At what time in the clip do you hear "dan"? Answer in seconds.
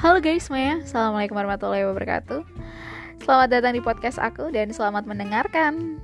4.48-4.72